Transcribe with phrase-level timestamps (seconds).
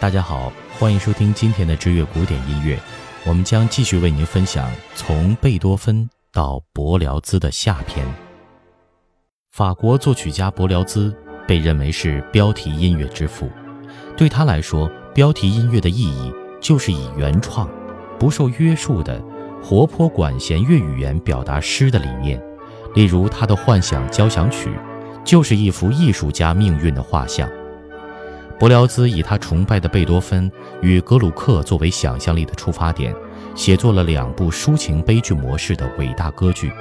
[0.00, 2.80] 大家好，欢迎收听今天的知乐古典音乐。
[3.26, 8.06] 我们将继续为您分享从贝多芬到柏辽兹的下篇。
[9.52, 11.14] 法国作曲家柏辽兹
[11.46, 13.50] 被认为是标题音乐之父，
[14.16, 17.68] 对他来说，标题音乐的意义就是以原创、
[18.18, 19.22] 不受约束的
[19.62, 22.42] 活泼管弦乐语言表达诗的理念。
[22.94, 24.70] 例如，他的《幻想交响曲》
[25.24, 27.46] 就是一幅艺术家命运的画像。
[28.60, 33.16] 伯辽兹以他崇拜的贝多芬与格鲁克作为想象力的出发点，
[33.54, 36.68] 写作了两部抒情悲剧模式的伟大歌剧。《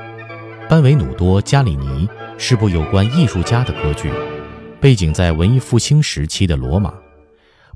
[0.68, 2.06] 班维努多·加里尼》
[2.38, 4.12] 是部有关艺术家的歌剧，
[4.82, 6.94] 背景在文艺复兴时期的罗马。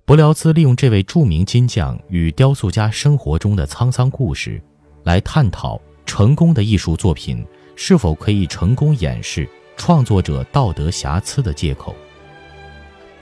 [0.03, 4.61] 伯辽兹利用这位著名金匠与雕塑家生活中的沧桑故事，
[5.05, 7.41] 来探讨成功的艺术作品
[7.77, 11.93] 是否可以成功掩饰创作者道德瑕疵的借口。《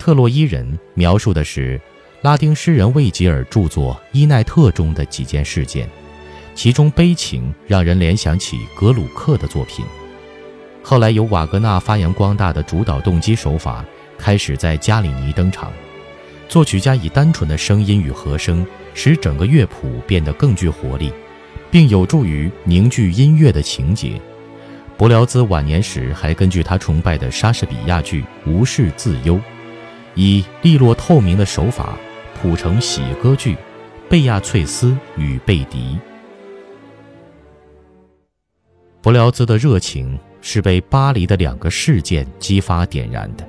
[0.02, 1.80] 特洛伊人》描述的是
[2.24, 5.88] 拉丁诗人魏吉尔著作《伊奈特》中的几件事件，
[6.56, 9.86] 其中悲情让人联想起格鲁克的作品。
[10.82, 13.86] 后来由瓦格纳发扬光大的主导动机手法
[14.18, 15.72] 开始在加里尼登场，
[16.50, 21.14] 作曲家以单纯的声音与和声使整个乐谱变得更具活力，
[21.70, 24.20] 并有助于凝聚音乐的情节。
[24.98, 29.36] 柏辽兹晚年时还根据他崇拜的莎士比亚剧《无事自忧》。
[30.16, 31.98] 以利落透明的手法
[32.40, 33.54] 谱成喜歌剧
[34.10, 35.80] 《贝亚翠丝与贝迪》。
[39.02, 43.48] 柏辽兹的热情是被巴黎的两个事件激发点燃的。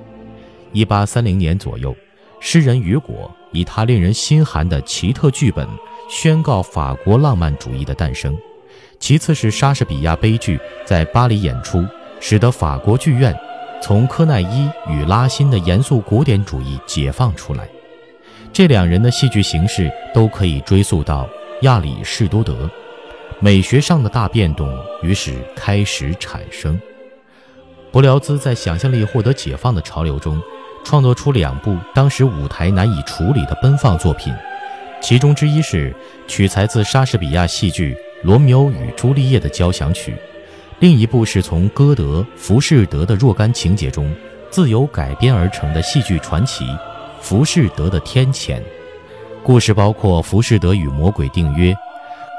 [0.71, 1.95] 一八三零年左右，
[2.39, 5.67] 诗人雨果以他令人心寒的奇特剧本
[6.09, 8.35] 宣告法国浪漫主义的诞生。
[8.99, 11.85] 其次是莎士比亚悲剧在巴黎演出，
[12.19, 13.37] 使得法国剧院。
[13.83, 17.67] 从科奈伊与拉辛的严肃古典主义解放出来，
[18.53, 21.27] 这两人的戏剧形式都可以追溯到
[21.63, 22.71] 亚里士多德。
[23.41, 26.79] 美学上的大变动于是开始产生。
[27.91, 30.41] 柏辽兹在想象力获得解放的潮流中，
[30.85, 34.33] 创作出两部当时舞台难以处理的奔放作品，
[35.01, 35.93] 其中之一是
[36.25, 40.15] 取材自莎士比亚戏剧《罗密欧与朱丽叶》的交响曲。
[40.83, 44.13] 另一部是从歌德《浮士德》的若干情节中
[44.49, 46.65] 自由改编而成的戏剧传奇
[47.21, 48.57] 《浮士德的天谴》。
[49.41, 51.73] 故事包括浮士德与魔鬼订约、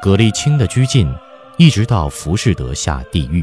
[0.02, 1.10] 葛丽青的拘禁，
[1.56, 3.42] 一直到浮士德下地狱。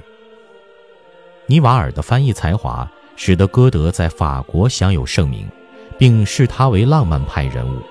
[1.47, 5.49] 尼瓦尔的翻译才华使得歌德在法国享有盛名，
[5.97, 7.81] 并视他为浪漫派人物。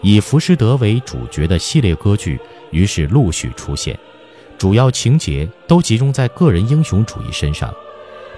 [0.00, 2.40] 以浮士德为主角的系列歌剧
[2.70, 3.98] 于是陆续出现。
[4.58, 7.72] 主要情节都集中在个人英雄主义身上。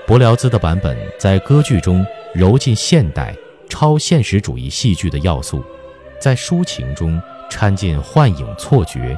[0.06, 3.34] 柏辽兹的版本在歌剧中揉进现代
[3.69, 5.62] 超现实主义戏剧的要素，
[6.19, 7.21] 在抒情中
[7.51, 9.17] 掺进幻影错觉，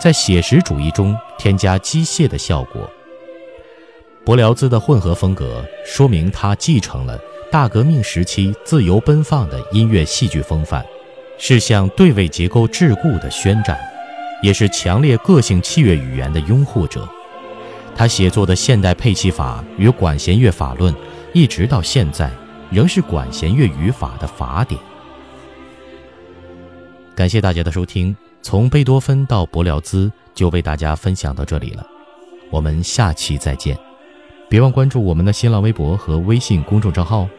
[0.00, 2.90] 在写实主义中添加机械的效果。
[4.24, 7.18] 柏辽兹的混合风格说明他继承了
[7.50, 10.82] 大革命时期自由奔放的音乐戏剧风范，
[11.36, 13.78] 是向对位结构桎梏的宣战。
[14.42, 17.08] 也是强烈个性器乐语言的拥护者，
[17.94, 20.94] 他写作的现代配器法与管弦乐法论，
[21.32, 22.30] 一直到现在
[22.70, 24.78] 仍是管弦乐语法的法典。
[27.14, 31.86] 感谢大家的收听，从贝多芬到柏辽兹就为大家分享到这里了，
[32.50, 33.78] 我们下期再见，
[34.48, 37.30] 别忘关注我们的新浪微博和微信公众账号哦。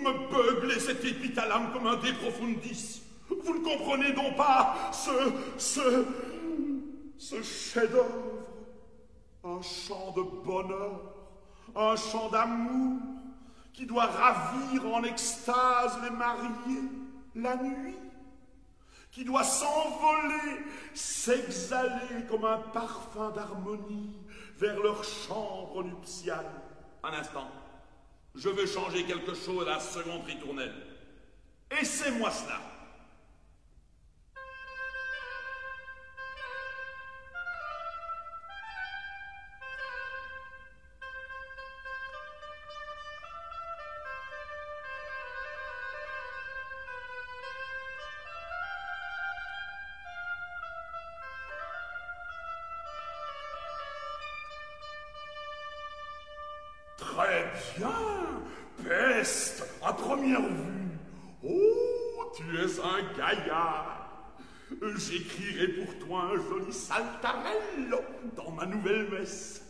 [0.00, 3.02] Me beuglez cet épithalame comme un de profundis.
[3.28, 5.10] Vous ne comprenez donc pas ce,
[5.56, 6.04] ce,
[7.18, 8.38] ce chef-d'œuvre.
[9.42, 11.00] Un chant de bonheur,
[11.74, 13.00] un chant d'amour
[13.72, 16.90] qui doit ravir en extase les mariés
[17.34, 17.96] la nuit,
[19.10, 20.60] qui doit s'envoler,
[20.92, 24.18] s'exhaler comme un parfum d'harmonie
[24.58, 26.50] vers leur chambre nuptiale.
[27.02, 27.48] Un instant.
[28.34, 30.74] Je veux changer quelque chose à la seconde ritournelle.
[31.80, 32.60] Et c'est moi cela.
[57.76, 57.92] Bien,
[58.86, 60.98] peste, à première vue.
[61.44, 63.96] Oh, tu es un gaillard.
[64.96, 68.00] J'écrirai pour toi un joli saltarello
[68.36, 69.62] dans ma nouvelle messe.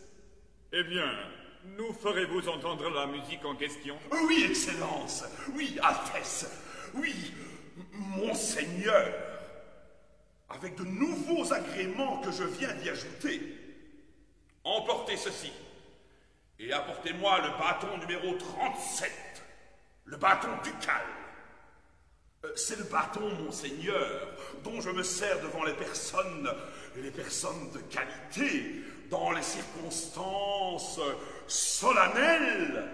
[0.73, 1.11] Eh bien,
[1.77, 3.97] nous ferez-vous entendre la musique en question?
[4.11, 5.25] Oui, Excellence.
[5.55, 6.50] Oui, Altesse.
[6.94, 7.33] Oui,
[7.93, 9.12] Monseigneur.
[10.49, 13.41] Avec de nouveaux agréments que je viens d'y ajouter.
[14.65, 15.53] Emportez ceci.
[16.62, 19.11] Et apportez-moi le bâton numéro 37.
[20.05, 21.01] Le bâton ducal.
[22.45, 24.29] Euh, C'est le bâton, monseigneur,
[24.62, 26.51] dont je me sers devant les personnes,
[26.97, 31.01] les personnes de qualité, dans les circonstances
[31.47, 32.89] solennelles